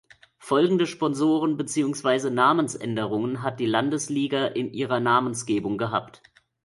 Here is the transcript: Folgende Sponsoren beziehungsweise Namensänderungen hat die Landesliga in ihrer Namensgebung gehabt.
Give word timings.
Folgende 0.39 0.87
Sponsoren 0.87 1.57
beziehungsweise 1.57 2.31
Namensänderungen 2.31 3.43
hat 3.43 3.59
die 3.59 3.67
Landesliga 3.67 4.47
in 4.47 4.73
ihrer 4.73 4.99
Namensgebung 4.99 5.77
gehabt. 5.77 6.23